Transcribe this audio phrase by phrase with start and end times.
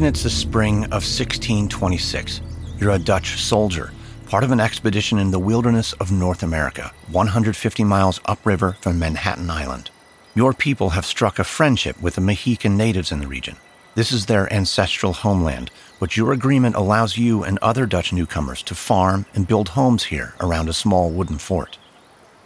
[0.00, 2.40] Imagine it's the spring of 1626.
[2.78, 3.92] You're a Dutch soldier,
[4.28, 9.50] part of an expedition in the wilderness of North America, 150 miles upriver from Manhattan
[9.50, 9.90] Island.
[10.34, 13.56] Your people have struck a friendship with the Mohican natives in the region.
[13.94, 18.74] This is their ancestral homeland, but your agreement allows you and other Dutch newcomers to
[18.74, 21.76] farm and build homes here around a small wooden fort.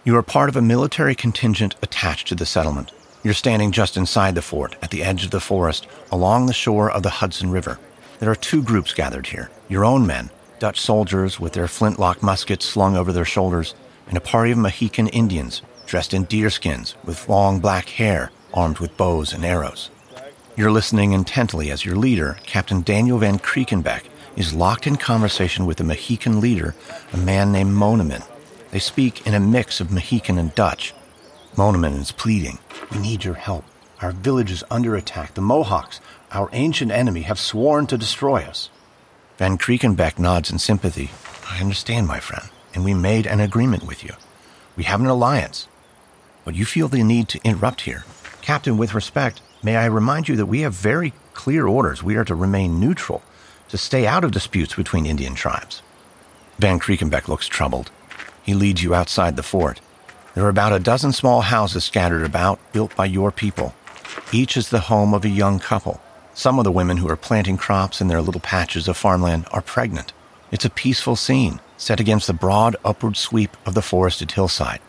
[0.02, 2.90] You are part of a military contingent attached to the settlement.
[3.24, 6.90] You're standing just inside the fort, at the edge of the forest, along the shore
[6.90, 7.78] of the Hudson River.
[8.18, 10.28] There are two groups gathered here your own men,
[10.58, 13.74] Dutch soldiers with their flintlock muskets slung over their shoulders,
[14.08, 18.96] and a party of Mohican Indians dressed in deerskins with long black hair, armed with
[18.98, 19.88] bows and arrows.
[20.54, 24.02] You're listening intently as your leader, Captain Daniel Van Kriekenbeck,
[24.36, 26.74] is locked in conversation with a Mohican leader,
[27.14, 28.22] a man named Monoman.
[28.70, 30.92] They speak in a mix of Mohican and Dutch.
[31.56, 32.58] Monoman is pleading,
[32.90, 33.64] We need your help.
[34.02, 35.34] Our village is under attack.
[35.34, 36.00] The Mohawks,
[36.32, 38.70] our ancient enemy, have sworn to destroy us.
[39.38, 41.10] Van Kriekenbeck nods in sympathy.
[41.48, 44.14] I understand, my friend, and we made an agreement with you.
[44.76, 45.68] We have an alliance.
[46.44, 48.04] But you feel the need to interrupt here.
[48.42, 52.02] Captain, with respect, may I remind you that we have very clear orders.
[52.02, 53.22] We are to remain neutral,
[53.68, 55.82] to stay out of disputes between Indian tribes.
[56.58, 57.92] Van Kriekenbeck looks troubled.
[58.42, 59.80] He leads you outside the fort.
[60.34, 63.72] There are about a dozen small houses scattered about, built by your people.
[64.32, 66.00] Each is the home of a young couple.
[66.34, 69.62] Some of the women who are planting crops in their little patches of farmland are
[69.62, 70.12] pregnant.
[70.50, 74.80] It's a peaceful scene, set against the broad upward sweep of the forested hillside.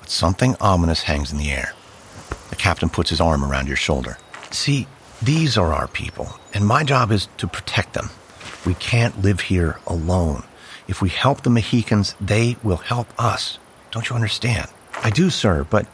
[0.00, 1.74] But something ominous hangs in the air.
[2.48, 4.16] The captain puts his arm around your shoulder.
[4.50, 4.86] See,
[5.20, 8.08] these are our people, and my job is to protect them.
[8.64, 10.44] We can't live here alone.
[10.88, 13.58] If we help the Mohicans, they will help us.
[13.90, 14.68] Don't you understand?
[15.02, 15.86] I do, sir, but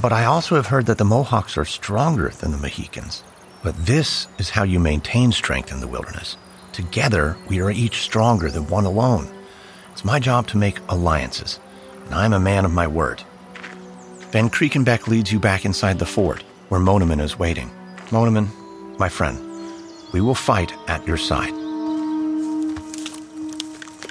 [0.00, 3.22] but I also have heard that the Mohawks are stronger than the Mohicans.
[3.62, 6.38] But this is how you maintain strength in the wilderness.
[6.72, 9.28] Together, we are each stronger than one alone.
[9.92, 11.60] It's my job to make alliances,
[12.06, 13.22] and I'm a man of my word.
[14.30, 17.70] Van Kriekenbeck leads you back inside the fort, where Monoman is waiting.
[18.06, 18.48] Monoman,
[18.98, 19.38] my friend,
[20.12, 21.52] we will fight at your side.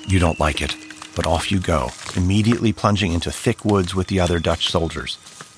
[0.08, 0.76] You don't like it,
[1.20, 5.18] but off you go, immediately plunging into thick woods with the other Dutch soldiers.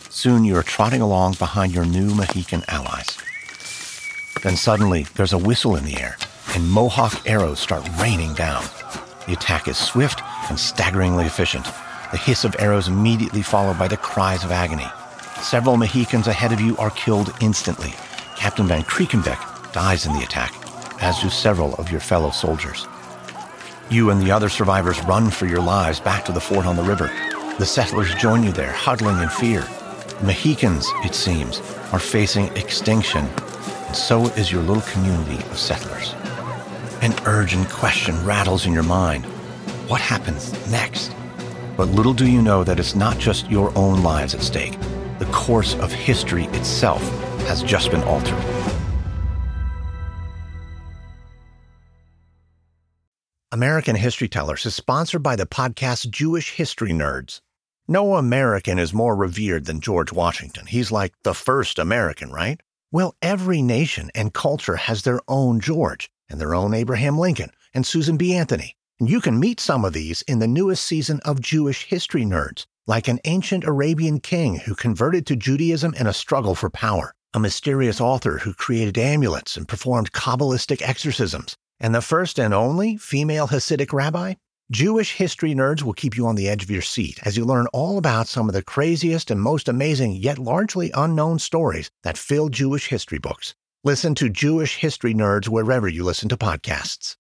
[0.10, 3.16] Soon you are trotting along behind your new Mohican allies.
[4.42, 6.18] Then suddenly, there's a whistle in the air,
[6.56, 8.64] and Mohawk arrows start raining down.
[9.28, 11.66] The attack is swift and staggeringly efficient.
[12.10, 14.88] The hiss of arrows immediately followed by the cries of agony.
[15.44, 17.94] Several Mohicans ahead of you are killed instantly.
[18.36, 20.56] Captain Van Kriekenbeck dies in the attack,
[21.04, 22.88] as do several of your fellow soldiers.
[23.90, 26.84] You and the other survivors run for your lives back to the fort on the
[26.84, 27.12] river.
[27.60, 29.62] The settlers join you there, huddling in fear.
[30.20, 31.60] The Mohicans, it seems,
[31.92, 33.26] are facing extinction,
[33.88, 36.14] and so is your little community of settlers.
[37.02, 39.26] An urgent question rattles in your mind
[39.88, 41.14] What happens next?
[41.76, 44.78] But little do you know that it's not just your own lives at stake.
[45.20, 47.02] The course of history itself
[47.48, 48.40] has just been altered.
[53.54, 57.42] American History Tellers is sponsored by the podcast Jewish History Nerds.
[57.86, 60.68] No American is more revered than George Washington.
[60.68, 62.62] He's like the first American, right?
[62.94, 67.86] Well, every nation and culture has their own George and their own Abraham Lincoln and
[67.86, 68.34] Susan B.
[68.34, 68.78] Anthony.
[69.02, 72.66] And you can meet some of these in the newest season of Jewish History Nerds,
[72.88, 77.40] like an ancient Arabian king who converted to Judaism in a struggle for power, a
[77.40, 83.50] mysterious author who created amulets and performed Kabbalistic exorcisms, and the first and only female
[83.50, 84.36] Hasidic rabbi?
[84.72, 87.68] Jewish history nerds will keep you on the edge of your seat as you learn
[87.74, 92.48] all about some of the craziest and most amazing, yet largely unknown stories that fill
[92.48, 93.54] Jewish history books.
[93.84, 97.18] Listen to Jewish History Nerds wherever you listen to podcasts.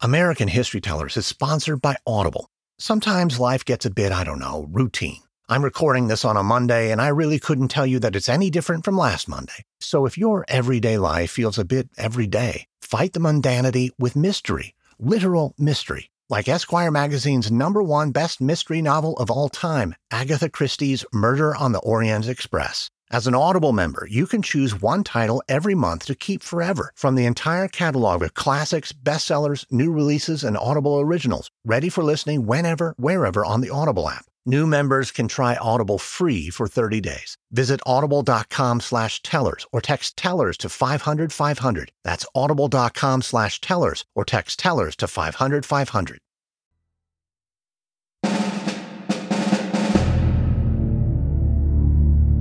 [0.00, 2.48] American History Tellers is sponsored by Audible.
[2.78, 5.20] Sometimes life gets a bit, I don't know, routine.
[5.48, 8.48] I'm recording this on a Monday, and I really couldn't tell you that it's any
[8.48, 9.64] different from last Monday.
[9.80, 15.54] So if your everyday life feels a bit everyday, fight the mundanity with mystery, literal
[15.56, 21.54] mystery like Esquire magazine's number one best mystery novel of all time, Agatha Christie's Murder
[21.56, 22.90] on the Orient Express.
[23.10, 27.14] As an Audible member, you can choose one title every month to keep forever from
[27.14, 32.94] the entire catalog of classics, bestsellers, new releases, and Audible originals, ready for listening whenever,
[32.98, 34.24] wherever on the Audible app.
[34.44, 37.36] New members can try Audible free for 30 days.
[37.50, 41.92] Visit audible.com slash tellers or text tellers to 500 500.
[42.04, 46.18] That's audible.com slash tellers or text tellers to 500 500.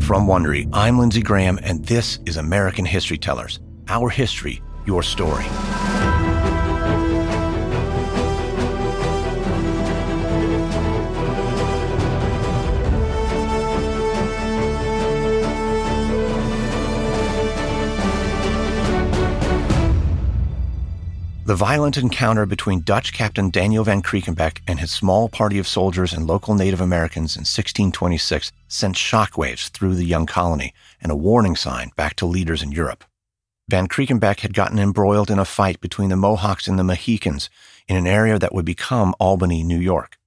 [0.01, 5.45] From Wondery, I'm Lindsey Graham, and this is American History Tellers, our history your story.
[21.51, 26.13] The violent encounter between Dutch Captain Daniel van Kriekenbeck and his small party of soldiers
[26.13, 31.57] and local Native Americans in 1626 sent shockwaves through the young colony and a warning
[31.57, 33.03] sign back to leaders in Europe.
[33.67, 37.49] Van Kriekenbeck had gotten embroiled in a fight between the Mohawks and the Mohicans
[37.85, 40.17] in an area that would become Albany, New York.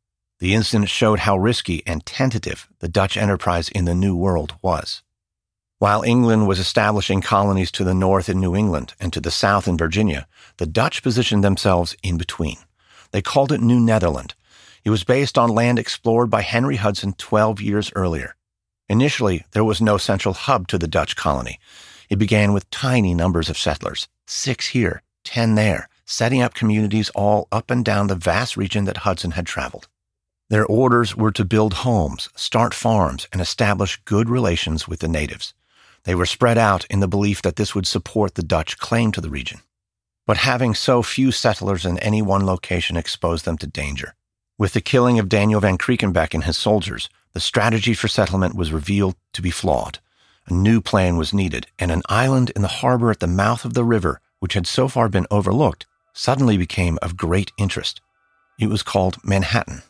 [0.40, 5.00] The incident showed how risky and tentative the Dutch enterprise in the New World was.
[5.78, 9.66] While England was establishing colonies to the north in New England and to the south
[9.66, 10.26] in Virginia,
[10.58, 12.56] the Dutch positioned themselves in between.
[13.10, 14.34] They called it New Netherland.
[14.84, 18.36] It was based on land explored by Henry Hudson 12 years earlier.
[18.88, 21.58] Initially, there was no central hub to the Dutch colony.
[22.10, 27.48] It began with tiny numbers of settlers, six here, ten there, setting up communities all
[27.50, 29.88] up and down the vast region that Hudson had traveled.
[30.50, 35.54] Their orders were to build homes, start farms, and establish good relations with the natives.
[36.04, 39.22] They were spread out in the belief that this would support the Dutch claim to
[39.22, 39.60] the region.
[40.26, 44.14] But having so few settlers in any one location exposed them to danger.
[44.56, 48.72] With the killing of Daniel van Kriekenbeck and his soldiers, the strategy for settlement was
[48.72, 49.98] revealed to be flawed.
[50.46, 53.74] A new plan was needed, and an island in the harbor at the mouth of
[53.74, 58.00] the river, which had so far been overlooked, suddenly became of great interest.
[58.58, 59.82] It was called Manhattan.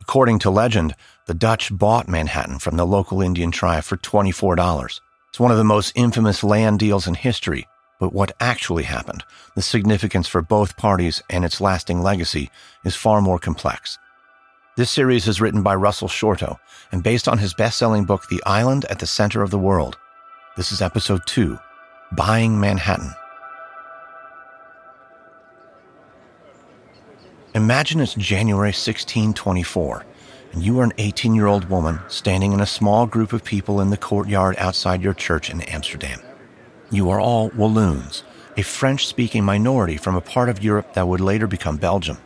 [0.00, 0.94] According to legend,
[1.26, 5.00] the Dutch bought Manhattan from the local Indian tribe for $24.
[5.28, 7.66] It's one of the most infamous land deals in history,
[8.00, 9.22] but what actually happened,
[9.54, 12.50] the significance for both parties, and its lasting legacy
[12.82, 13.98] is far more complex.
[14.76, 16.58] This series is written by Russell Shorto
[16.90, 19.98] and based on his best selling book, The Island at the Center of the World.
[20.56, 21.58] This is episode two
[22.12, 23.12] Buying Manhattan.
[27.54, 30.06] Imagine it's January 1624
[30.52, 33.80] and you are an 18 year old woman standing in a small group of people
[33.80, 36.20] in the courtyard outside your church in Amsterdam.
[36.92, 38.24] You are all Walloons,
[38.56, 42.18] a French speaking minority from a part of Europe that would later become Belgium.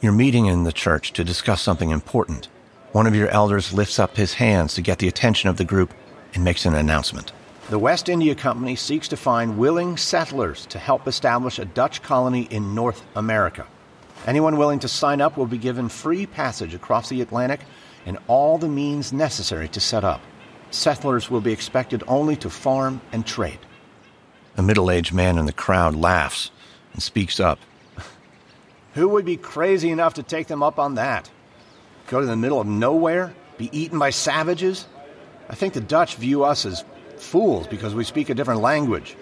[0.00, 2.46] You're meeting in the church to discuss something important.
[2.92, 5.92] One of your elders lifts up his hands to get the attention of the group
[6.32, 7.32] and makes an announcement.
[7.70, 12.42] The West India Company seeks to find willing settlers to help establish a Dutch colony
[12.42, 13.66] in North America.
[14.28, 17.62] Anyone willing to sign up will be given free passage across the Atlantic
[18.06, 20.20] and all the means necessary to set up.
[20.70, 23.58] Settlers will be expected only to farm and trade.
[24.56, 26.50] A middle aged man in the crowd laughs
[26.92, 27.58] and speaks up.
[28.94, 31.30] Who would be crazy enough to take them up on that?
[32.06, 33.34] Go to the middle of nowhere?
[33.58, 34.86] Be eaten by savages?
[35.48, 36.84] I think the Dutch view us as
[37.18, 39.16] fools because we speak a different language.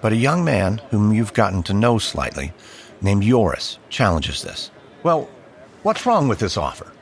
[0.00, 2.52] But a young man whom you've gotten to know slightly
[3.00, 4.70] named Joris challenges this.
[5.02, 5.28] Well,
[5.82, 6.92] what's wrong with this offer?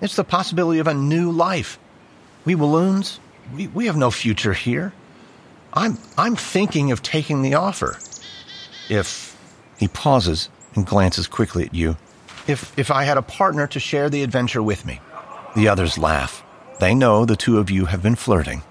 [0.00, 1.78] It's the possibility of a new life.
[2.44, 3.20] We Walloons,
[3.54, 4.92] we, we have no future here.
[5.74, 7.98] I'm, I'm thinking of taking the offer.
[8.88, 9.36] If
[9.76, 11.96] he pauses and glances quickly at you,
[12.46, 15.00] if, if I had a partner to share the adventure with me.
[15.56, 16.44] The others laugh.
[16.78, 18.62] They know the two of you have been flirting.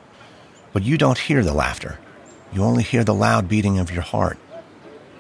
[0.72, 2.00] But you don't hear the laughter.
[2.54, 4.38] You only hear the loud beating of your heart.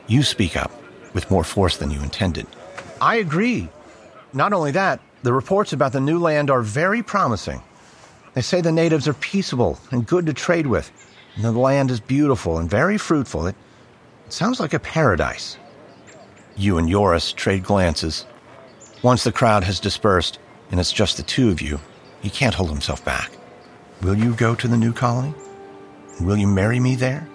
[0.08, 0.72] You speak up
[1.14, 2.48] with more force than you intended.
[3.02, 3.70] I agree.
[4.32, 7.62] Not only that, the reports about the new land are very promising.
[8.34, 10.92] They say the natives are peaceable and good to trade with,
[11.36, 13.48] and the land is beautiful and very fruitful.
[13.48, 13.56] It,
[14.26, 15.58] it sounds like a paradise.
[16.56, 18.26] You and Joris trade glances.
[19.02, 20.40] Once the crowd has dispersed,
[20.72, 21.80] and it's just the two of you,
[22.22, 23.32] he can't hold himself back.
[24.02, 25.34] Will you go to the new colony?
[26.22, 27.28] Will you marry me there?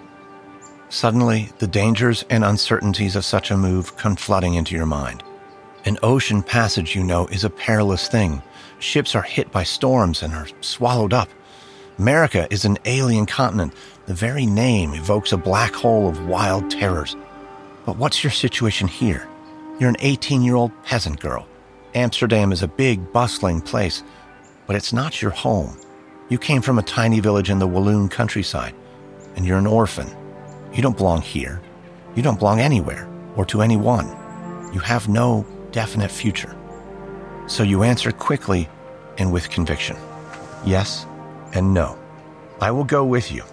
[0.89, 5.23] Suddenly, the dangers and uncertainties of such a move come flooding into your mind.
[5.85, 8.41] An ocean passage, you know, is a perilous thing.
[8.79, 11.29] Ships are hit by storms and are swallowed up.
[11.99, 13.73] America is an alien continent.
[14.05, 17.17] The very name evokes a black hole of wild terrors.
[17.85, 19.27] But what's your situation here?
[19.79, 21.45] You're an 18 year old peasant girl.
[21.93, 24.01] Amsterdam is a big, bustling place,
[24.65, 25.77] but it's not your home.
[26.29, 28.73] You came from a tiny village in the Walloon countryside,
[29.35, 30.07] and you're an orphan.
[30.71, 31.61] You don't belong here.
[32.15, 34.07] You don't belong anywhere or to anyone.
[34.73, 36.55] You have no definite future.
[37.47, 38.69] So you answer quickly
[39.17, 39.97] and with conviction
[40.65, 41.05] yes
[41.53, 41.97] and no.
[42.61, 43.43] I will go with you.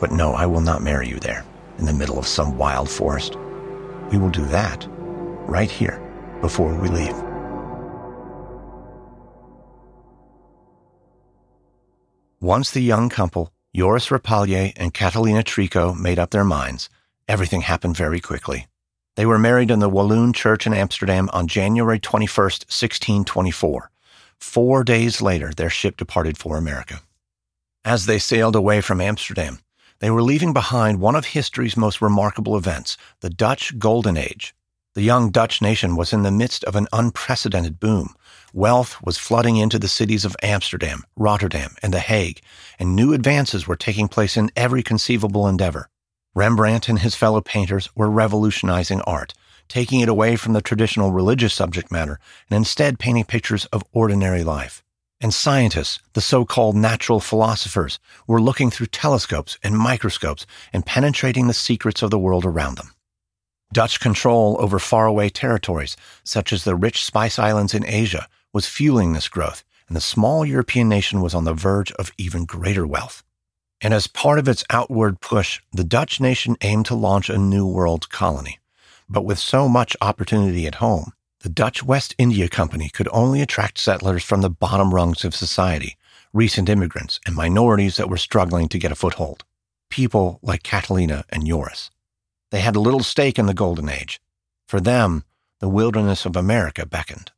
[0.00, 1.44] But no, I will not marry you there
[1.78, 3.36] in the middle of some wild forest.
[4.10, 4.86] We will do that
[5.46, 6.00] right here
[6.40, 7.14] before we leave.
[12.40, 16.90] Once the young couple Joris Rapalje and Catalina Trico made up their minds,
[17.28, 18.66] Everything happened very quickly.
[19.16, 23.90] They were married in the Walloon Church in Amsterdam on January 21st, 1624.
[24.38, 27.00] Four days later, their ship departed for America.
[27.84, 29.58] As they sailed away from Amsterdam,
[29.98, 34.54] they were leaving behind one of history's most remarkable events, the Dutch Golden Age.
[34.94, 38.14] The young Dutch nation was in the midst of an unprecedented boom.
[38.52, 42.40] Wealth was flooding into the cities of Amsterdam, Rotterdam, and The Hague,
[42.78, 45.88] and new advances were taking place in every conceivable endeavor.
[46.36, 49.34] Rembrandt and his fellow painters were revolutionizing art,
[49.66, 54.44] taking it away from the traditional religious subject matter and instead painting pictures of ordinary
[54.44, 54.81] life.
[55.22, 61.54] And scientists, the so-called natural philosophers, were looking through telescopes and microscopes and penetrating the
[61.54, 62.92] secrets of the world around them.
[63.72, 69.12] Dutch control over faraway territories, such as the rich Spice Islands in Asia, was fueling
[69.12, 73.22] this growth, and the small European nation was on the verge of even greater wealth.
[73.80, 77.66] And as part of its outward push, the Dutch nation aimed to launch a new
[77.66, 78.58] world colony.
[79.08, 81.12] But with so much opportunity at home,
[81.42, 85.96] the Dutch West India Company could only attract settlers from the bottom rungs of society,
[86.32, 89.44] recent immigrants, and minorities that were struggling to get a foothold.
[89.90, 91.90] People like Catalina and Joris.
[92.52, 94.20] They had little stake in the Golden Age.
[94.68, 95.24] For them,
[95.58, 97.32] the wilderness of America beckoned.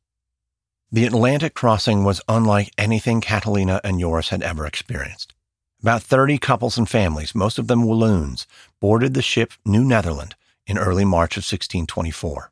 [0.91, 5.33] The Atlantic crossing was unlike anything Catalina and Joris had ever experienced.
[5.81, 8.45] About 30 couples and families, most of them Walloons,
[8.79, 10.35] boarded the ship New Netherland
[10.67, 12.51] in early March of 1624.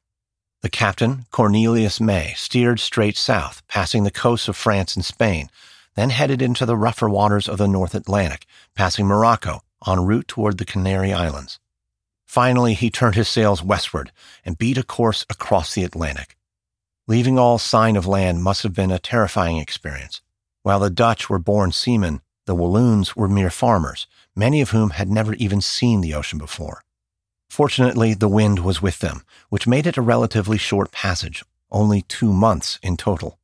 [0.64, 5.50] The captain, Cornelius May, steered straight south, passing the coasts of France and Spain,
[5.96, 10.58] then headed into the rougher waters of the North Atlantic, passing Morocco en route toward
[10.58, 11.60] the Canary Islands.
[12.26, 14.14] Finally, he turned his sails westward
[14.46, 16.38] and beat a course across the Atlantic.
[17.08, 20.22] Leaving all sign of land must have been a terrifying experience.
[20.62, 25.10] While the Dutch were born seamen, the Walloons were mere farmers, many of whom had
[25.10, 26.84] never even seen the ocean before.
[27.54, 32.34] Fortunately, the wind was with them, which made it a relatively short passage, only two
[32.34, 33.38] months in total.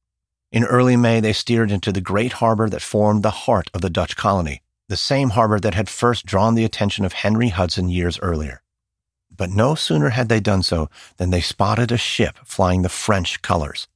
[0.51, 3.89] In early May, they steered into the great harbor that formed the heart of the
[3.91, 8.17] Dutch colony, the same harbor that had first drawn the attention of Henry Hudson years
[8.19, 8.63] earlier.
[9.29, 13.43] But no sooner had they done so than they spotted a ship flying the French
[13.43, 13.87] colors.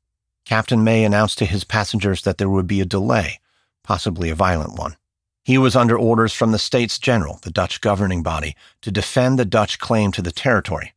[0.45, 3.39] Captain May announced to his passengers that there would be a delay,
[3.81, 4.95] possibly a violent one.
[5.43, 9.45] He was under orders from the States General, the Dutch governing body, to defend the
[9.45, 10.93] Dutch claim to the territory.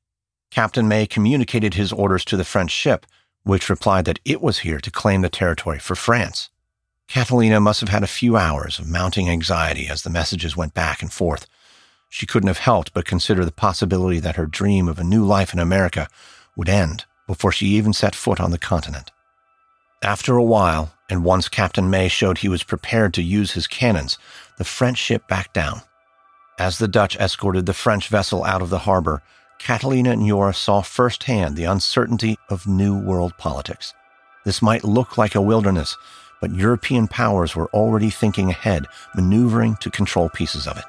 [0.51, 3.07] Captain May communicated his orders to the French ship,
[3.43, 6.51] which replied that it was here to claim the territory for France.
[7.09, 11.03] Catalina must have had a few hours of mounting anxiety as the messages went back
[11.03, 11.47] and forth.
[12.09, 15.53] She couldn't have helped but consider the possibility that her dream of a new life
[15.53, 16.09] in America
[16.57, 19.11] would end before she even set foot on the continent.
[20.07, 24.19] After a while, and once Captain May showed he was prepared to use his cannons,
[24.57, 25.81] the French ship backed down.
[26.61, 29.25] As the Dutch escorted the French vessel out of the harbor,
[29.59, 33.95] Catalina and Joris saw firsthand the uncertainty of New World politics.
[34.45, 35.97] This might look like a wilderness,
[36.41, 38.87] but European powers were already thinking ahead,
[39.17, 40.85] maneuvering to control pieces of it.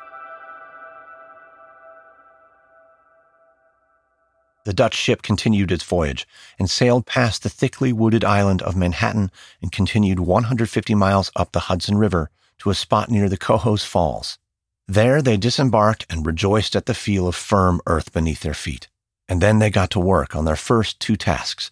[4.67, 6.27] The Dutch ship continued its voyage
[6.59, 9.31] and sailed past the thickly wooded island of Manhattan
[9.61, 14.37] and continued 150 miles up the Hudson River to a spot near the Cohoes Falls.
[14.85, 18.89] There they disembarked and rejoiced at the feel of firm earth beneath their feet.
[19.29, 21.71] And then they got to work on their first two tasks,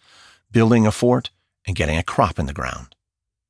[0.49, 1.31] building a fort
[1.67, 2.95] and getting a crop in the ground.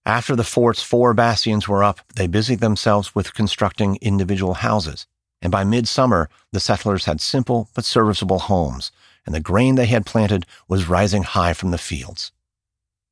[0.07, 5.05] After the fort's four bastions were up, they busied themselves with constructing individual houses.
[5.39, 8.91] And by midsummer, the settlers had simple but serviceable homes
[9.25, 12.31] and the grain they had planted was rising high from the fields.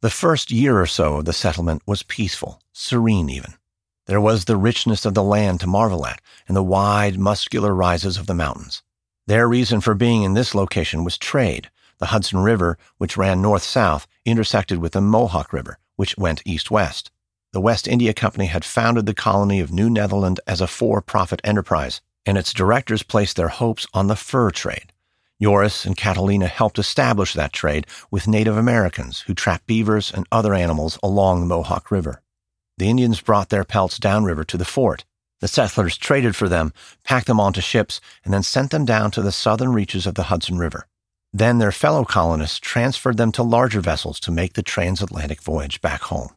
[0.01, 3.53] The first year or so of the settlement was peaceful, serene even.
[4.05, 8.17] There was the richness of the land to marvel at, and the wide, muscular rises
[8.17, 8.83] of the mountains.
[9.27, 11.69] Their reason for being in this location was trade.
[11.99, 17.11] The Hudson River, which ran north-south, intersected with the Mohawk River, which went east-west.
[17.53, 22.01] The West India Company had founded the colony of New Netherland as a for-profit enterprise,
[22.25, 24.92] and its directors placed their hopes on the fur trade.
[25.43, 30.53] Joris and Catalina helped establish that trade with Native Americans who trapped beavers and other
[30.53, 32.21] animals along the Mohawk River.
[32.77, 35.03] The Indians brought their pelts downriver to the fort.
[35.41, 36.71] The settlers traded for them,
[37.03, 40.23] packed them onto ships, and then sent them down to the southern reaches of the
[40.23, 40.87] Hudson River.
[41.33, 46.03] Then their fellow colonists transferred them to larger vessels to make the transatlantic voyage back
[46.03, 46.29] home.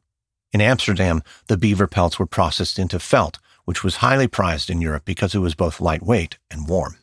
[0.52, 5.04] In Amsterdam, the beaver pelts were processed into felt, which was highly prized in Europe
[5.04, 6.96] because it was both lightweight and warm.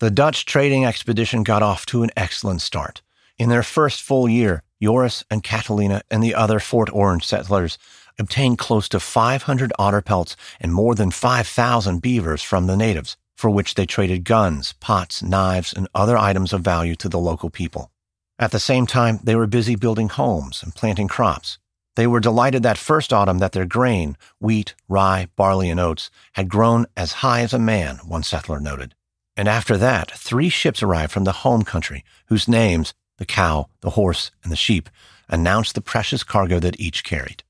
[0.00, 3.02] The Dutch trading expedition got off to an excellent start.
[3.36, 7.76] In their first full year, Joris and Catalina and the other Fort Orange settlers
[8.18, 13.50] obtained close to 500 otter pelts and more than 5,000 beavers from the natives, for
[13.50, 17.90] which they traded guns, pots, knives, and other items of value to the local people.
[18.38, 21.58] At the same time, they were busy building homes and planting crops.
[21.96, 26.48] They were delighted that first autumn that their grain, wheat, rye, barley, and oats, had
[26.48, 28.94] grown as high as a man, one settler noted.
[29.40, 33.96] And after that, three ships arrived from the home country, whose names, the cow, the
[33.96, 34.90] horse, and the sheep,
[35.30, 37.42] announced the precious cargo that each carried.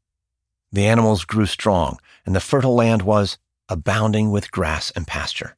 [0.71, 5.57] The animals grew strong, and the fertile land was abounding with grass and pasture.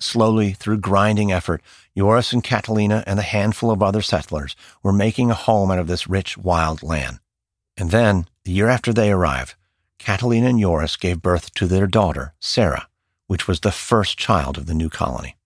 [0.00, 1.60] Slowly, through grinding effort,
[1.94, 5.86] Joris and Catalina and a handful of other settlers were making a home out of
[5.86, 7.18] this rich, wild land.
[7.76, 9.54] And then, the year after they arrived,
[9.98, 12.88] Catalina and Joris gave birth to their daughter, Sarah,
[13.26, 15.36] which was the first child of the new colony.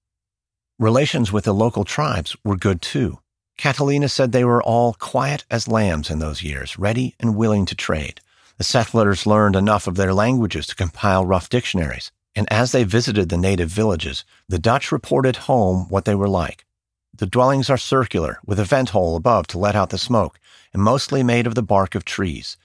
[0.81, 3.19] Relations with the local tribes were good too.
[3.57, 7.75] Catalina said they were all quiet as lambs in those years, ready and willing to
[7.75, 8.21] trade.
[8.59, 13.29] The settlers learned enough of their languages to compile rough dictionaries, and as they visited
[13.29, 16.65] the native villages, the Dutch reported home what they were like.
[17.13, 20.39] The dwellings are circular, with a vent hole above to let out the smoke,
[20.73, 22.57] and mostly made of the bark of trees.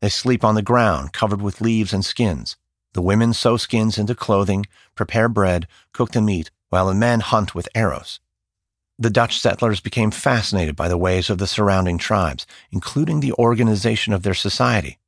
[0.00, 2.58] They sleep on the ground, covered with leaves and skins.
[2.92, 7.54] The women sew skins into clothing, prepare bread, cook the meat, while the men hunt
[7.54, 8.18] with arrows.
[8.98, 14.12] The Dutch settlers became fascinated by the ways of the surrounding tribes, including the organization
[14.12, 14.98] of their society.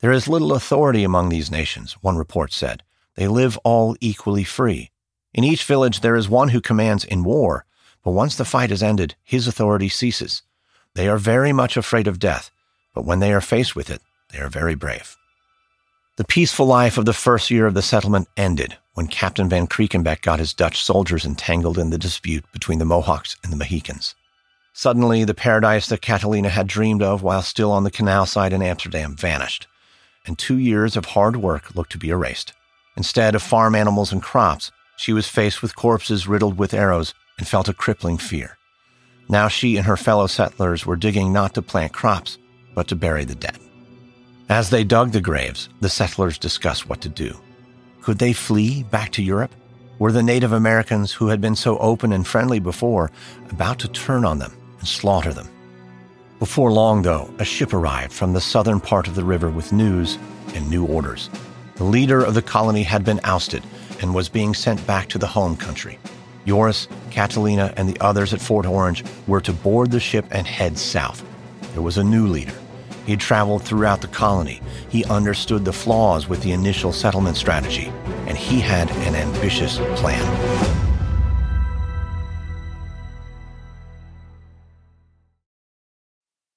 [0.00, 2.82] There is little authority among these nations, one report said.
[3.16, 4.92] They live all equally free.
[5.34, 7.66] In each village there is one who commands in war,
[8.02, 10.40] but once the fight is ended, his authority ceases.
[10.94, 12.50] They are very much afraid of death,
[12.94, 14.00] but when they are faced with it,
[14.32, 15.18] they are very brave.
[16.16, 20.20] The peaceful life of the first year of the settlement ended when Captain Van Kriekenbeck
[20.20, 24.14] got his Dutch soldiers entangled in the dispute between the Mohawks and the Mohicans.
[24.74, 28.60] Suddenly, the paradise that Catalina had dreamed of while still on the canal side in
[28.60, 29.66] Amsterdam vanished,
[30.26, 32.52] and two years of hard work looked to be erased.
[32.94, 37.48] Instead of farm animals and crops, she was faced with corpses riddled with arrows and
[37.48, 38.58] felt a crippling fear.
[39.30, 42.36] Now she and her fellow settlers were digging not to plant crops,
[42.74, 43.56] but to bury the dead.
[44.50, 47.40] As they dug the graves, the settlers discussed what to do.
[48.02, 49.54] Could they flee back to Europe?
[49.98, 53.10] Were the Native Americans, who had been so open and friendly before,
[53.50, 55.48] about to turn on them and slaughter them?
[56.38, 60.16] Before long, though, a ship arrived from the southern part of the river with news
[60.54, 61.28] and new orders.
[61.74, 63.62] The leader of the colony had been ousted
[64.00, 65.98] and was being sent back to the home country.
[66.46, 70.78] Joris, Catalina, and the others at Fort Orange were to board the ship and head
[70.78, 71.22] south.
[71.74, 72.54] There was a new leader,
[73.04, 74.60] he had traveled throughout the colony.
[74.88, 77.92] He understood the flaws with the initial settlement strategy,
[78.26, 80.24] and he had an ambitious plan.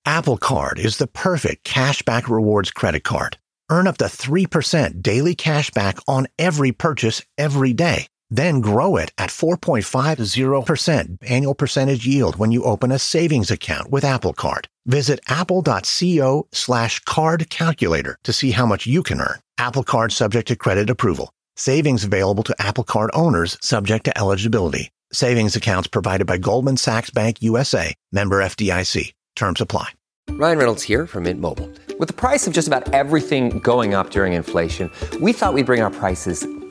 [0.05, 3.37] Apple Card is the perfect cashback rewards credit card.
[3.69, 8.07] Earn up to 3% daily cashback on every purchase every day.
[8.29, 14.03] Then grow it at 4.50% annual percentage yield when you open a savings account with
[14.03, 14.67] Apple Card.
[14.85, 19.39] Visit apple.co slash card calculator to see how much you can earn.
[19.57, 21.33] Apple Card subject to credit approval.
[21.55, 24.91] Savings available to Apple Card owners subject to eligibility.
[25.13, 29.13] Savings accounts provided by Goldman Sachs Bank USA, member FDIC.
[29.35, 29.89] Terms apply.
[30.31, 31.69] Ryan Reynolds here from Mint Mobile.
[31.99, 34.89] With the price of just about everything going up during inflation,
[35.21, 36.47] we thought we'd bring our prices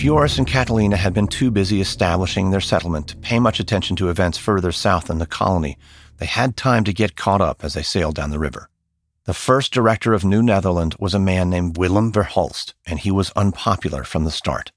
[0.00, 3.96] If Joris and Catalina had been too busy establishing their settlement to pay much attention
[3.96, 5.76] to events further south in the colony,
[6.16, 8.70] they had time to get caught up as they sailed down the river.
[9.26, 13.30] The first director of New Netherland was a man named Willem Verhulst, and he was
[13.36, 14.72] unpopular from the start.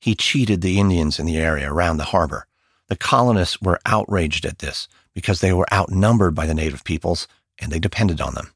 [0.00, 2.46] He cheated the Indians in the area around the harbor.
[2.86, 7.26] The colonists were outraged at this because they were outnumbered by the native peoples
[7.58, 8.52] and they depended on them.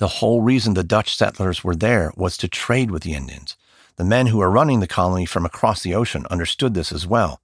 [0.00, 3.56] The whole reason the Dutch settlers were there was to trade with the Indians
[3.96, 7.40] the men who were running the colony from across the ocean understood this as well.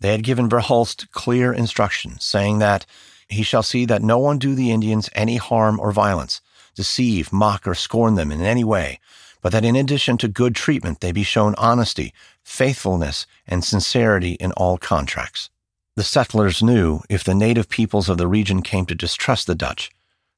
[0.00, 2.86] They had given Verhulst clear instructions, saying that
[3.28, 6.40] he shall see that no one do the Indians any harm or violence,
[6.74, 9.00] deceive, mock, or scorn them in any way,
[9.42, 12.12] but that in addition to good treatment they be shown honesty,
[12.44, 15.50] faithfulness, and sincerity in all contracts.
[15.96, 19.90] The settlers knew if the native peoples of the region came to distrust the Dutch,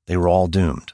[0.07, 0.93] they were all doomed.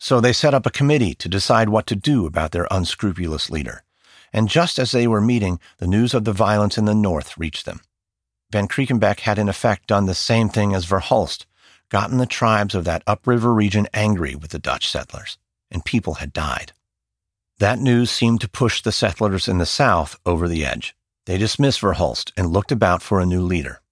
[0.00, 3.84] So they set up a committee to decide what to do about their unscrupulous leader.
[4.32, 7.66] And just as they were meeting, the news of the violence in the north reached
[7.66, 7.82] them.
[8.50, 11.44] Van Kriekenbeck had in effect done the same thing as Verhulst,
[11.90, 15.36] gotten the tribes of that upriver region angry with the Dutch settlers,
[15.70, 16.72] and people had died.
[17.58, 20.96] That news seemed to push the settlers in the south over the edge.
[21.26, 23.82] They dismissed Verhulst and looked about for a new leader.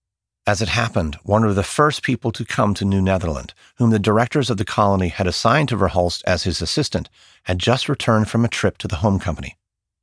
[0.48, 3.98] As it happened, one of the first people to come to New Netherland, whom the
[3.98, 7.10] directors of the colony had assigned to Verhulst as his assistant,
[7.42, 9.58] had just returned from a trip to the home company.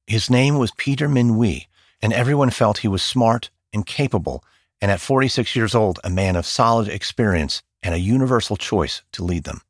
[0.05, 1.65] His name was Peter Minuit,
[1.99, 4.43] and everyone felt he was smart and capable,
[4.79, 9.23] and at 46 years old, a man of solid experience and a universal choice to
[9.23, 9.61] lead them.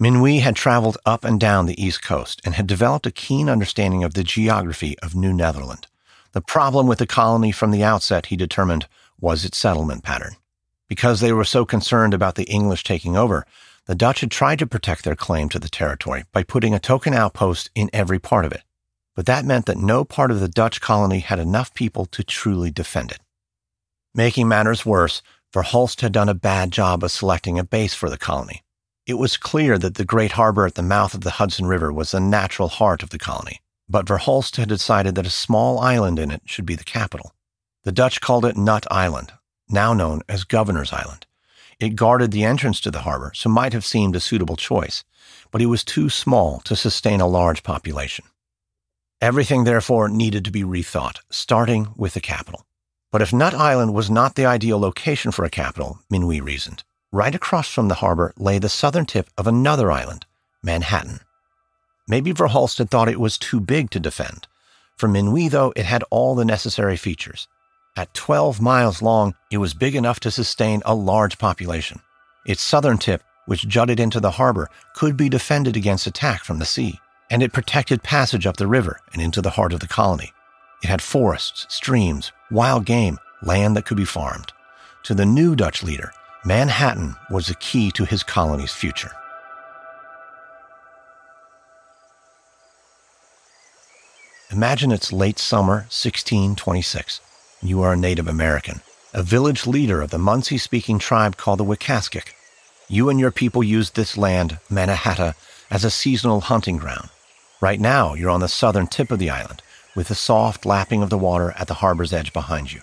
[0.00, 4.04] Minuit had traveled up and down the East Coast and had developed a keen understanding
[4.04, 5.88] of the geography of New Netherland.
[6.34, 8.86] The problem with the colony from the outset, he determined,
[9.20, 10.36] was its settlement pattern.
[10.88, 13.44] Because they were so concerned about the English taking over,
[13.86, 17.14] the Dutch had tried to protect their claim to the territory by putting a token
[17.14, 18.62] outpost in every part of it.
[19.14, 22.70] But that meant that no part of the Dutch colony had enough people to truly
[22.70, 23.20] defend it.
[24.14, 28.18] Making matters worse, Verhulst had done a bad job of selecting a base for the
[28.18, 28.62] colony.
[29.06, 32.10] It was clear that the great harbor at the mouth of the Hudson River was
[32.10, 36.30] the natural heart of the colony, but Verhulst had decided that a small island in
[36.30, 37.32] it should be the capital.
[37.88, 39.32] The Dutch called it Nut Island,
[39.70, 41.24] now known as Governor's Island.
[41.80, 45.04] It guarded the entrance to the harbor, so might have seemed a suitable choice,
[45.50, 48.26] but it was too small to sustain a large population.
[49.22, 52.66] Everything, therefore, needed to be rethought, starting with the capital.
[53.10, 57.34] But if Nut Island was not the ideal location for a capital, Minuit reasoned, right
[57.34, 60.26] across from the harbor lay the southern tip of another island,
[60.62, 61.20] Manhattan.
[62.06, 64.46] Maybe Verhulst had thought it was too big to defend.
[64.98, 67.48] For Minuit, though, it had all the necessary features.
[67.98, 71.98] At 12 miles long, it was big enough to sustain a large population.
[72.46, 76.64] Its southern tip, which jutted into the harbor, could be defended against attack from the
[76.64, 80.32] sea, and it protected passage up the river and into the heart of the colony.
[80.80, 84.52] It had forests, streams, wild game, land that could be farmed.
[85.02, 86.12] To the new Dutch leader,
[86.44, 89.10] Manhattan was the key to his colony's future.
[94.52, 97.22] Imagine it's late summer, 1626.
[97.60, 101.64] You are a Native American, a village leader of the Munsee speaking tribe called the
[101.64, 102.34] Wikaskik.
[102.86, 105.34] You and your people used this land, Manahatta,
[105.68, 107.08] as a seasonal hunting ground.
[107.60, 109.60] Right now, you're on the southern tip of the island,
[109.96, 112.82] with the soft lapping of the water at the harbor's edge behind you.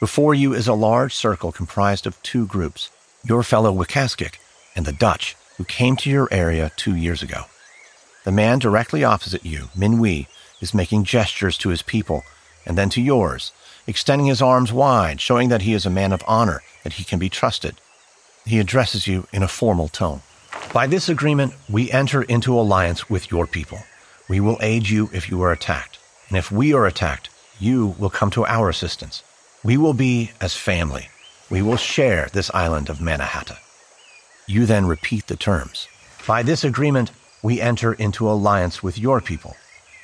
[0.00, 2.90] Before you is a large circle comprised of two groups
[3.24, 4.34] your fellow Wikaskik
[4.76, 7.44] and the Dutch, who came to your area two years ago.
[8.24, 10.26] The man directly opposite you, Minuit,
[10.60, 12.22] is making gestures to his people
[12.66, 13.52] and then to yours
[13.86, 17.18] extending his arms wide, showing that he is a man of honor, that he can
[17.18, 17.76] be trusted.
[18.44, 20.22] He addresses you in a formal tone.
[20.72, 23.80] By this agreement, we enter into alliance with your people.
[24.28, 25.98] We will aid you if you are attacked.
[26.28, 29.22] And if we are attacked, you will come to our assistance.
[29.62, 31.08] We will be as family.
[31.50, 33.58] We will share this island of Manahatta.
[34.46, 35.88] You then repeat the terms.
[36.26, 37.10] By this agreement,
[37.42, 39.56] we enter into alliance with your people.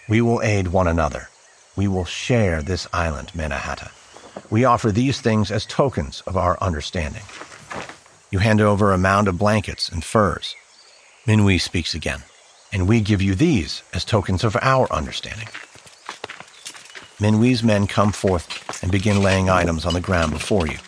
[0.08, 1.28] We will aid one another.
[1.76, 3.90] We will share this island, Manahatta.
[4.50, 7.22] We offer these things as tokens of our understanding.
[8.30, 10.54] You hand over a mound of blankets and furs.
[11.26, 12.22] Minuit speaks again,
[12.72, 15.48] and we give you these as tokens of our understanding.
[17.18, 20.78] Minuit's men come forth and begin laying items on the ground before you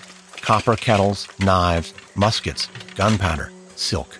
[0.40, 4.18] copper kettles, knives, muskets, gunpowder, silk.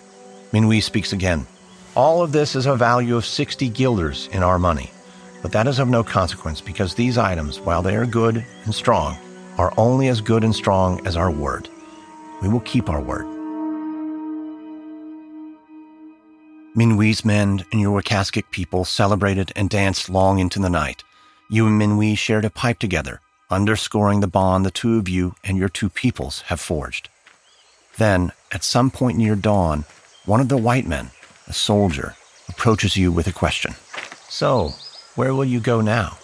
[0.53, 1.45] Minuit speaks again.
[1.95, 4.91] All of this is a value of 60 guilders in our money.
[5.43, 9.17] But that is of no consequence because these items, while they are good and strong,
[9.57, 11.69] are only as good and strong as our word.
[12.41, 13.27] We will keep our word.
[16.75, 21.03] Minuit's men and your Wakaskik people celebrated and danced long into the night.
[21.49, 23.19] You and Minuit shared a pipe together,
[23.51, 27.09] underscoring the bond the two of you and your two peoples have forged.
[27.97, 29.85] Then, at some point near dawn,
[30.25, 31.11] one of the white men,
[31.47, 32.15] a soldier,
[32.49, 33.75] approaches you with a question.
[34.29, 34.73] So,
[35.15, 36.17] where will you go now?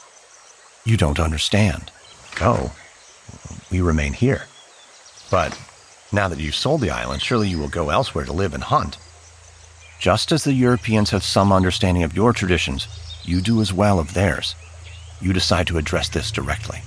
[0.83, 1.91] You don't understand.
[2.41, 2.71] Oh, go.
[3.69, 4.43] We remain here.
[5.29, 5.59] But
[6.11, 8.97] now that you've sold the island, surely you will go elsewhere to live and hunt.
[9.99, 12.87] Just as the Europeans have some understanding of your traditions,
[13.23, 14.55] you do as well of theirs.
[15.21, 16.81] You decide to address this directly.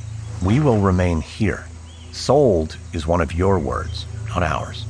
[0.45, 1.67] We will remain here.
[2.11, 4.87] Sold is one of your words, not ours.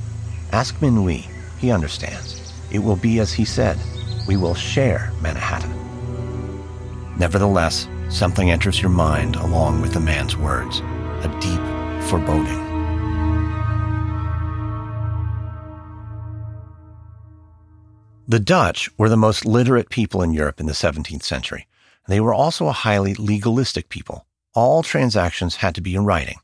[0.52, 1.26] Ask Minuit.
[1.58, 2.52] He understands.
[2.70, 3.78] It will be as he said.
[4.26, 5.81] We will share Manhattan.
[7.22, 12.60] Nevertheless, something enters your mind along with the man's words a deep foreboding.
[18.26, 21.68] The Dutch were the most literate people in Europe in the 17th century.
[22.08, 24.26] They were also a highly legalistic people.
[24.52, 26.38] All transactions had to be in writing.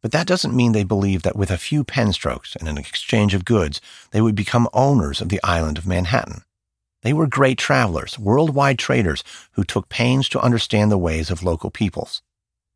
[0.00, 3.34] But that doesn't mean they believed that with a few pen strokes and an exchange
[3.34, 6.40] of goods, they would become owners of the island of Manhattan.
[7.06, 11.70] They were great travelers, worldwide traders who took pains to understand the ways of local
[11.70, 12.20] peoples.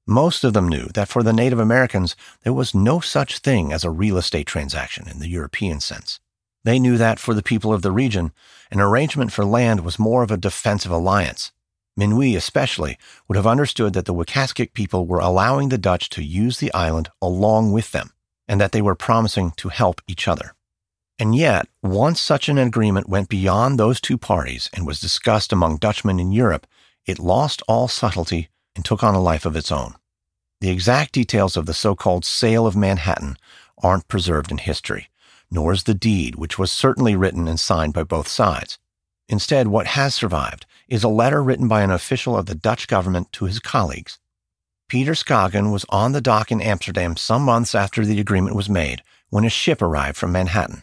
[0.06, 2.14] Most of them knew that for the Native Americans,
[2.44, 6.20] there was no such thing as a real estate transaction in the European sense.
[6.62, 8.30] They knew that for the people of the region,
[8.70, 11.50] an arrangement for land was more of a defensive alliance.
[11.98, 16.58] Minuit, especially, would have understood that the Wekaskik people were allowing the Dutch to use
[16.58, 18.12] the island along with them,
[18.46, 20.54] and that they were promising to help each other.
[21.20, 25.76] And yet, once such an agreement went beyond those two parties and was discussed among
[25.76, 26.66] Dutchmen in Europe,
[27.04, 29.96] it lost all subtlety and took on a life of its own.
[30.62, 33.36] The exact details of the so called sale of Manhattan
[33.82, 35.10] aren't preserved in history,
[35.50, 38.78] nor is the deed, which was certainly written and signed by both sides.
[39.28, 43.30] Instead, what has survived is a letter written by an official of the Dutch government
[43.32, 44.18] to his colleagues.
[44.88, 49.02] Peter Schagen was on the dock in Amsterdam some months after the agreement was made
[49.28, 50.82] when a ship arrived from Manhattan.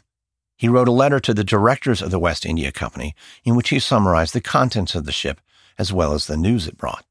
[0.58, 3.80] He wrote a letter to the directors of the West India Company in which he
[3.80, 5.40] summarized the contents of the ship
[5.78, 7.06] as well as the news it brought.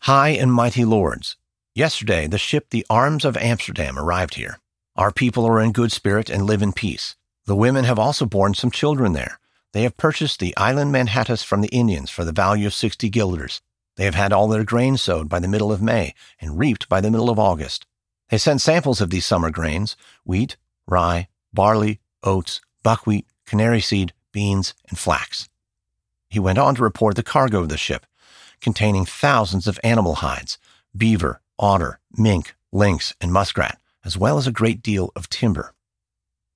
[0.00, 1.36] High and mighty lords,
[1.74, 4.58] yesterday the ship the Arms of Amsterdam arrived here.
[4.96, 7.16] Our people are in good spirit and live in peace.
[7.46, 9.38] The women have also borne some children there.
[9.72, 13.62] They have purchased the island Manhattas from the Indians for the value of 60 guilders.
[13.96, 17.00] They have had all their grain sowed by the middle of May and reaped by
[17.00, 17.86] the middle of August.
[18.28, 20.56] They sent samples of these summer grains wheat,
[20.86, 25.48] rye, barley, oats, buckwheat, canary seed, beans, and flax.
[26.28, 28.06] He went on to report the cargo of the ship,
[28.60, 30.58] containing thousands of animal hides
[30.96, 35.72] beaver, otter, mink, lynx, and muskrat, as well as a great deal of timber.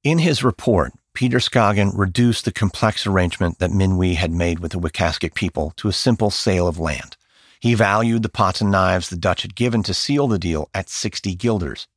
[0.02, 4.78] In his report, Peter Schagen reduced the complex arrangement that Minuit had made with the
[4.78, 7.16] Wekaskik people to a simple sale of land.
[7.60, 10.90] He valued the pots and knives the Dutch had given to seal the deal at
[10.90, 11.88] 60 guilders.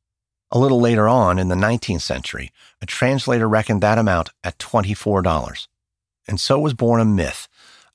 [0.52, 2.50] A little later on in the 19th century,
[2.82, 5.68] a translator reckoned that amount at $24.
[6.26, 7.46] And so was born a myth,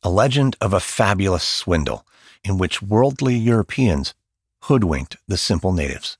[0.04, 2.06] a legend of a fabulous swindle
[2.46, 4.13] in which worldly Europeans
[4.63, 6.18] hoodwinked the simple natives.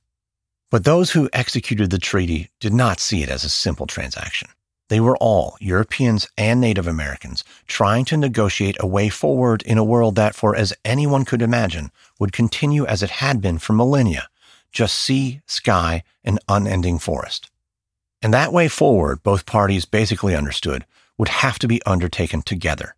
[0.72, 4.50] But those who executed the treaty did not see it as a simple transaction.
[4.90, 9.84] They were all, Europeans and Native Americans, trying to negotiate a way forward in a
[9.84, 14.28] world that, for as anyone could imagine, would continue as it had been for millennia
[14.76, 17.50] just sea, sky, and unending forest.
[18.22, 20.86] And that way forward, both parties basically understood,
[21.18, 22.96] would have to be undertaken together.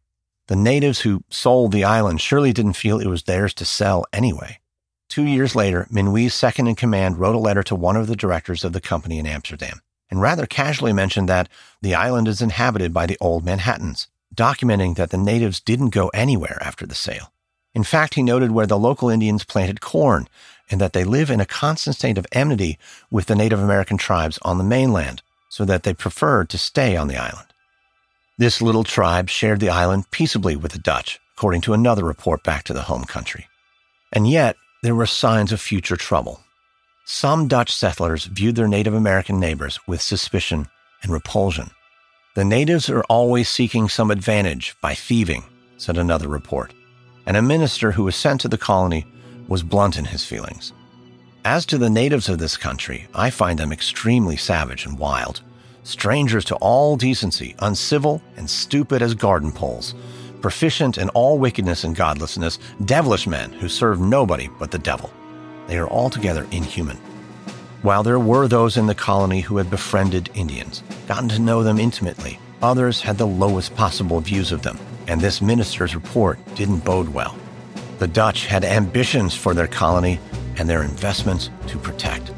[0.47, 4.59] The natives who sold the island surely didn't feel it was theirs to sell anyway.
[5.07, 8.63] Two years later, Minuit's second in command wrote a letter to one of the directors
[8.63, 11.49] of the company in Amsterdam and rather casually mentioned that
[11.81, 16.57] the island is inhabited by the old Manhattans, documenting that the natives didn't go anywhere
[16.61, 17.31] after the sale.
[17.73, 20.27] In fact, he noted where the local Indians planted corn
[20.69, 22.77] and that they live in a constant state of enmity
[23.09, 27.07] with the Native American tribes on the mainland, so that they preferred to stay on
[27.07, 27.47] the island.
[28.37, 32.63] This little tribe shared the island peaceably with the Dutch, according to another report back
[32.65, 33.47] to the home country.
[34.13, 36.41] And yet, there were signs of future trouble.
[37.05, 40.67] Some Dutch settlers viewed their Native American neighbors with suspicion
[41.01, 41.71] and repulsion.
[42.35, 45.43] The natives are always seeking some advantage by thieving,
[45.77, 46.73] said another report.
[47.25, 49.05] And a minister who was sent to the colony
[49.47, 50.73] was blunt in his feelings.
[51.45, 55.41] As to the natives of this country, I find them extremely savage and wild,
[55.83, 59.95] strangers to all decency, uncivil and stupid as garden poles,
[60.41, 65.11] proficient in all wickedness and godlessness, devilish men who serve nobody but the devil.
[65.67, 66.97] They are altogether inhuman.
[67.81, 71.79] While there were those in the colony who had befriended Indians, gotten to know them
[71.79, 77.07] intimately, others had the lowest possible views of them, and this minister's report didn't bode
[77.07, 77.37] well.
[77.99, 80.19] The Dutch had ambitions for their colony
[80.57, 82.31] and their investments to protect.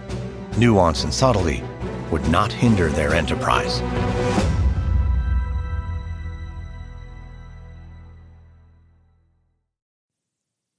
[0.58, 1.62] Nuance and subtlety
[2.12, 3.82] would not hinder their enterprise.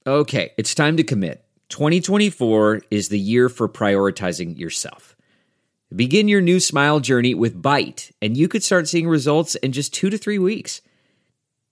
[0.07, 1.45] Okay, it's time to commit.
[1.69, 5.15] 2024 is the year for prioritizing yourself.
[5.95, 9.93] Begin your new smile journey with Byte, and you could start seeing results in just
[9.93, 10.81] two to three weeks.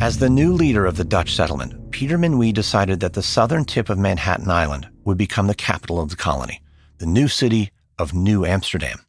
[0.00, 3.90] As the new leader of the Dutch settlement, Peter Minuit decided that the southern tip
[3.90, 6.62] of Manhattan Island would become the capital of the colony,
[6.96, 9.04] the new city of New Amsterdam.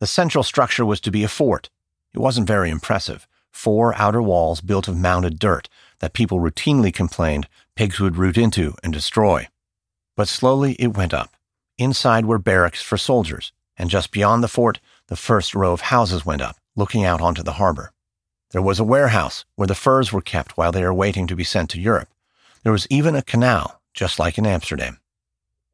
[0.00, 1.70] The central structure was to be a fort.
[2.12, 3.28] It wasn't very impressive.
[3.52, 5.68] Four outer walls built of mounded dirt
[6.00, 9.46] that people routinely complained pigs would root into and destroy.
[10.16, 11.36] But slowly it went up.
[11.78, 16.26] Inside were barracks for soldiers, and just beyond the fort, the first row of houses
[16.26, 17.93] went up, looking out onto the harbor.
[18.54, 21.42] There was a warehouse where the furs were kept while they were waiting to be
[21.42, 22.08] sent to Europe.
[22.62, 25.00] There was even a canal, just like in Amsterdam.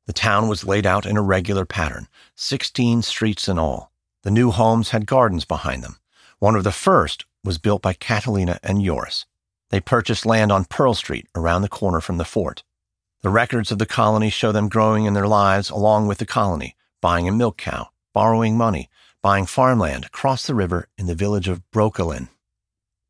[0.07, 3.93] The town was laid out in a regular pattern, 16 streets in all.
[4.23, 5.99] The new homes had gardens behind them.
[6.39, 9.27] One of the first was built by Catalina and Joris.
[9.69, 12.63] They purchased land on Pearl Street around the corner from the fort.
[13.21, 16.77] The records of the colony show them growing in their lives along with the colony,
[17.03, 18.89] buying a milk cow, borrowing money,
[19.21, 22.31] buying farmland across the river in the village of Brookelyn.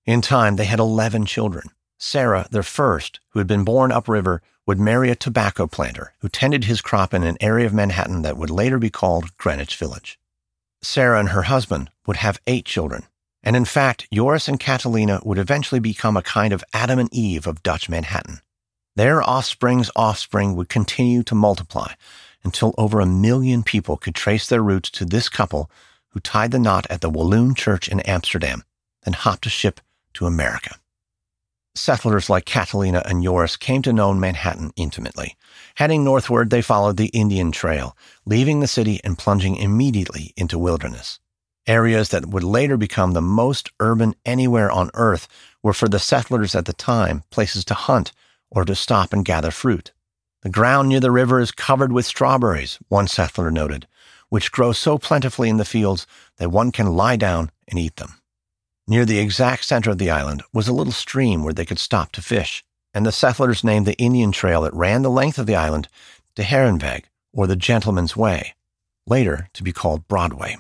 [0.06, 1.68] In time, they had 11 children.
[1.98, 6.64] Sarah, their first, who had been born upriver, would marry a tobacco planter who tended
[6.64, 10.18] his crop in an area of Manhattan that would later be called Greenwich Village.
[10.82, 13.04] Sarah and her husband would have eight children,
[13.42, 17.46] and in fact, Joris and Catalina would eventually become a kind of Adam and Eve
[17.46, 18.40] of Dutch Manhattan.
[18.96, 21.92] Their offspring's offspring would continue to multiply
[22.42, 25.70] until over a million people could trace their roots to this couple
[26.10, 28.64] who tied the knot at the Walloon Church in Amsterdam,
[29.04, 29.80] then hopped a ship
[30.14, 30.76] to America.
[31.74, 35.36] Settlers like Catalina and Joris came to know Manhattan intimately.
[35.76, 37.96] Heading northward, they followed the Indian Trail,
[38.26, 41.20] leaving the city and plunging immediately into wilderness.
[41.66, 45.28] Areas that would later become the most urban anywhere on Earth
[45.62, 48.12] were for the settlers at the time places to hunt
[48.50, 49.92] or to stop and gather fruit.
[50.42, 53.86] The ground near the river is covered with strawberries, one settler noted,
[54.30, 56.06] which grow so plentifully in the fields
[56.38, 58.19] that one can lie down and eat them.
[58.88, 62.12] Near the exact center of the island was a little stream where they could stop
[62.12, 65.54] to fish, and the settlers named the Indian trail that ran the length of the
[65.54, 65.88] island
[66.34, 68.54] De Herenweg, or the Gentleman's Way,
[69.06, 70.56] later to be called Broadway.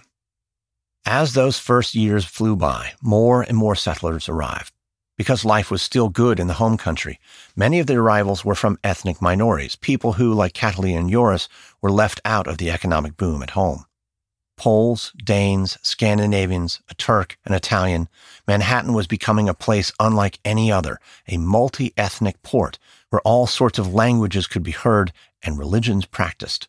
[1.06, 4.72] As those first years flew by, more and more settlers arrived.
[5.16, 7.18] Because life was still good in the home country,
[7.54, 11.48] many of the arrivals were from ethnic minorities, people who, like Catalina and Joris,
[11.82, 13.84] were left out of the economic boom at home.
[14.60, 18.10] Poles, Danes, Scandinavians, a Turk, an Italian,
[18.46, 23.94] Manhattan was becoming a place unlike any other, a multi-ethnic port where all sorts of
[23.94, 26.68] languages could be heard and religions practiced.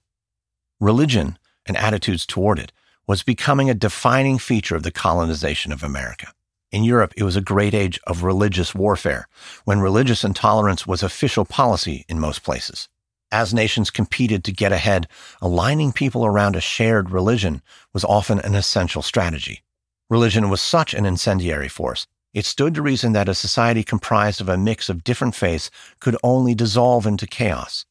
[0.80, 2.72] Religion and attitudes toward it
[3.08, 6.32] was becoming a defining feature of the colonization of America.
[6.72, 9.28] In Europe, it was a great age of religious warfare,
[9.66, 12.88] when religious intolerance was official policy in most places.
[13.32, 15.08] As nations competed to get ahead,
[15.42, 17.62] aligning people around a shared religion
[17.94, 19.64] was often an essential strategy.
[20.10, 22.08] Religion was such an incendiary force.
[22.34, 26.18] It stood to reason that a society comprised of a mix of different faiths could
[26.24, 27.86] only dissolve into chaos.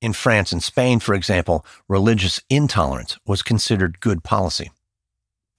[0.00, 4.70] In France and Spain, for example, religious intolerance was considered good policy.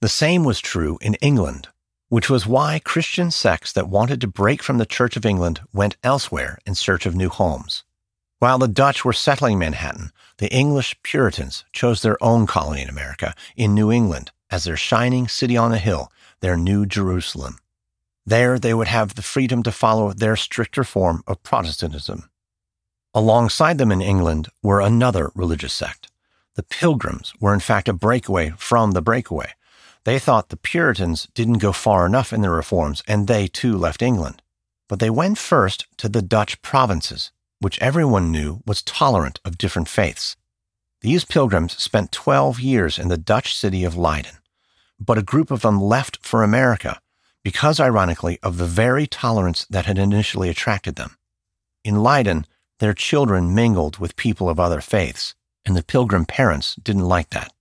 [0.00, 1.68] The same was true in England,
[2.08, 5.96] which was why Christian sects that wanted to break from the Church of England went
[6.02, 7.84] elsewhere in search of new homes.
[8.38, 13.34] While the Dutch were settling Manhattan, the English Puritans chose their own colony in America,
[13.56, 17.58] in New England, as their shining city on a hill, their New Jerusalem.
[18.24, 22.30] There they would have the freedom to follow their stricter form of Protestantism.
[23.12, 26.08] Alongside them in England were another religious sect.
[26.54, 29.52] The Pilgrims were in fact a breakaway from the breakaway.
[30.04, 34.02] They thought the Puritans didn't go far enough in their reforms, and they too left
[34.02, 34.42] England.
[34.88, 39.88] But they went first to the Dutch provinces, which everyone knew was tolerant of different
[39.88, 40.36] faiths.
[41.00, 44.38] These pilgrims spent 12 years in the Dutch city of Leiden,
[44.98, 47.00] but a group of them left for America
[47.44, 51.16] because, ironically, of the very tolerance that had initially attracted them.
[51.84, 52.46] In Leiden,
[52.78, 55.34] their children mingled with people of other faiths,
[55.64, 57.52] and the pilgrim parents didn't like that.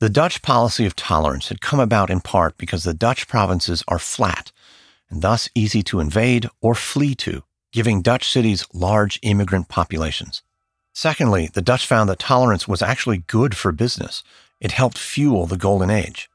[0.00, 3.98] The Dutch policy of tolerance had come about in part because the Dutch provinces are
[3.98, 4.52] flat
[5.08, 10.42] and thus easy to invade or flee to, giving Dutch cities large immigrant populations.
[10.92, 14.22] Secondly, the Dutch found that tolerance was actually good for business.
[14.60, 16.28] It helped fuel the Golden Age.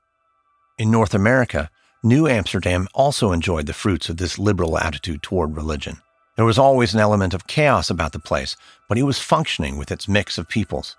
[0.79, 1.69] In North America,
[2.03, 5.97] New Amsterdam also enjoyed the fruits of this liberal attitude toward religion.
[6.35, 8.55] There was always an element of chaos about the place,
[8.87, 10.95] but it was functioning with its mix of peoples.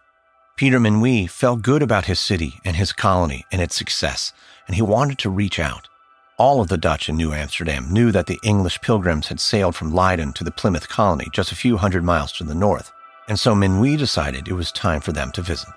[0.57, 4.33] Peter Minuit felt good about his city and his colony and its success,
[4.67, 5.89] and he wanted to reach out.
[6.39, 9.93] All of the Dutch in New Amsterdam knew that the English pilgrims had sailed from
[9.93, 12.93] Leiden to the Plymouth colony just a few hundred miles to the north,
[13.27, 15.69] and so Minuit decided it was time for them to visit.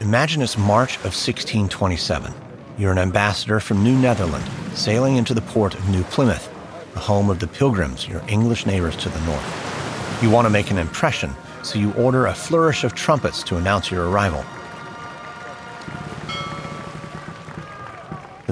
[0.00, 2.32] Imagine it's March of 1627.
[2.78, 6.50] You're an ambassador from New Netherland, sailing into the port of New Plymouth,
[6.94, 10.22] the home of the Pilgrims, your English neighbors to the north.
[10.22, 13.90] You want to make an impression, so you order a flourish of trumpets to announce
[13.90, 14.42] your arrival.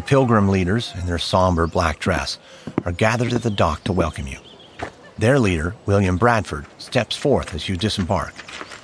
[0.03, 2.41] The Pilgrim leaders, in their somber black dress,
[2.85, 4.39] are gathered at the dock to welcome you.
[5.17, 8.35] Their leader, William Bradford, steps forth as you disembark.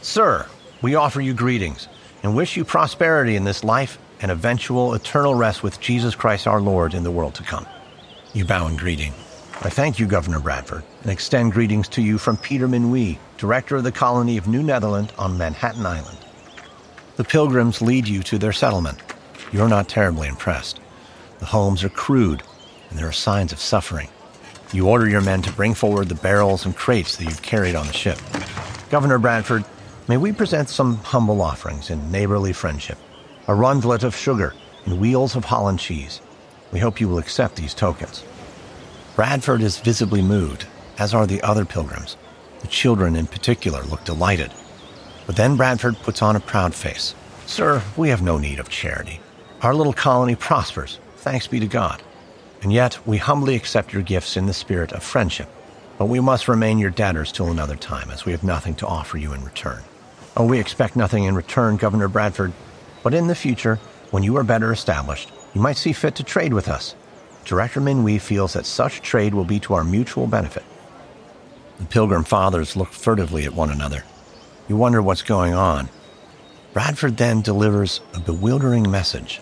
[0.00, 0.46] Sir,
[0.80, 1.88] we offer you greetings
[2.22, 6.60] and wish you prosperity in this life and eventual eternal rest with Jesus Christ our
[6.60, 7.66] Lord in the world to come.
[8.32, 9.12] You bow in greeting.
[9.62, 13.82] I thank you, Governor Bradford, and extend greetings to you from Peter Minuit, director of
[13.82, 16.18] the colony of New Netherland on Manhattan Island.
[17.16, 19.02] The pilgrims lead you to their settlement.
[19.50, 20.78] You're not terribly impressed.
[21.38, 22.42] The homes are crude,
[22.90, 24.08] and there are signs of suffering.
[24.72, 27.86] You order your men to bring forward the barrels and crates that you've carried on
[27.86, 28.18] the ship.
[28.90, 29.64] Governor Bradford,
[30.08, 32.98] may we present some humble offerings in neighborly friendship
[33.46, 34.52] a rundlet of sugar
[34.84, 36.20] and wheels of Holland cheese.
[36.70, 38.22] We hope you will accept these tokens.
[39.16, 40.66] Bradford is visibly moved,
[40.98, 42.16] as are the other pilgrims.
[42.60, 44.52] The children in particular look delighted.
[45.26, 47.14] But then Bradford puts on a proud face.
[47.46, 49.20] Sir, we have no need of charity.
[49.62, 52.02] Our little colony prospers, thanks be to God.
[52.62, 55.48] And yet, we humbly accept your gifts in the spirit of friendship.
[55.98, 59.18] But we must remain your debtors till another time, as we have nothing to offer
[59.18, 59.82] you in return.
[60.36, 62.52] Oh, we expect nothing in return, Governor Bradford,
[63.02, 63.76] but in the future,
[64.10, 66.94] when you are better established, you might see fit to trade with us.
[67.44, 70.64] Director Minuit feels that such trade will be to our mutual benefit.
[71.78, 74.04] The Pilgrim Fathers look furtively at one another.
[74.68, 75.88] You wonder what's going on.
[76.72, 79.40] Bradford then delivers a bewildering message.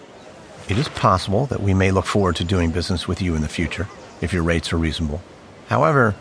[0.68, 3.48] It is possible that we may look forward to doing business with you in the
[3.48, 3.86] future,
[4.20, 5.22] if your rates are reasonable.
[5.68, 6.16] However,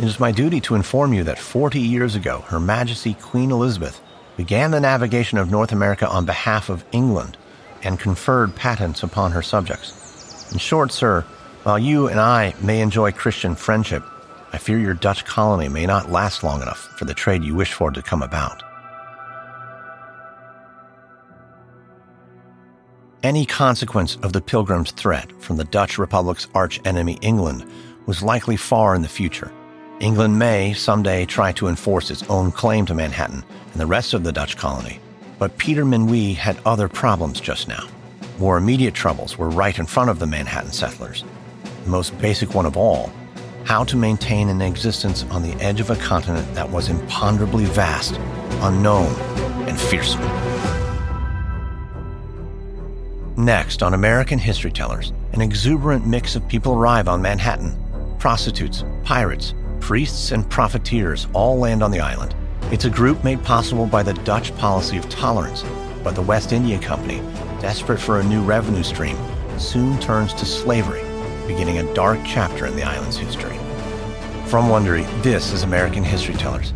[0.00, 4.00] it is my duty to inform you that 40 years ago, Her Majesty Queen Elizabeth
[4.36, 7.36] began the navigation of North America on behalf of England
[7.84, 10.50] and conferred patents upon her subjects.
[10.50, 11.20] In short, sir,
[11.62, 14.02] while you and I may enjoy Christian friendship,
[14.52, 17.72] I fear your Dutch colony may not last long enough for the trade you wish
[17.72, 18.65] for to come about.
[23.26, 27.68] Any consequence of the Pilgrims' threat from the Dutch Republic's archenemy England
[28.06, 29.50] was likely far in the future.
[29.98, 34.22] England may someday try to enforce its own claim to Manhattan and the rest of
[34.22, 35.00] the Dutch colony,
[35.40, 37.88] but Peter Minuit had other problems just now.
[38.38, 41.24] More immediate troubles were right in front of the Manhattan settlers.
[41.82, 43.10] The most basic one of all
[43.64, 48.20] how to maintain an existence on the edge of a continent that was imponderably vast,
[48.62, 49.12] unknown,
[49.66, 50.22] and fearsome.
[53.46, 57.80] Next, on American History Tellers, an exuberant mix of people arrive on Manhattan
[58.18, 62.34] prostitutes, pirates, priests, and profiteers all land on the island.
[62.72, 65.62] It's a group made possible by the Dutch policy of tolerance,
[66.02, 67.18] but the West India Company,
[67.60, 69.16] desperate for a new revenue stream,
[69.60, 71.04] soon turns to slavery,
[71.46, 73.56] beginning a dark chapter in the island's history.
[74.46, 76.72] From Wondery, this is American History Tellers.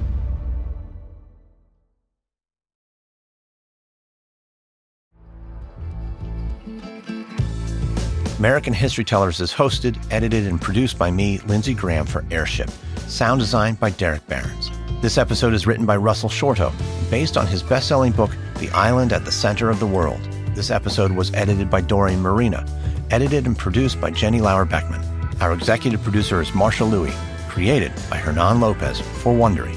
[8.40, 12.70] American History Tellers is hosted, edited, and produced by me, Lindsey Graham, for Airship.
[13.06, 14.70] Sound design by Derek Behrens.
[15.02, 16.72] This episode is written by Russell Shorto,
[17.10, 20.22] based on his best selling book, The Island at the Center of the World.
[20.54, 22.64] This episode was edited by Doreen Marina,
[23.10, 25.02] edited and produced by Jenny Lauer Beckman.
[25.42, 27.12] Our executive producer is Marshall Lewy,
[27.50, 29.76] created by Hernan Lopez for Wondery.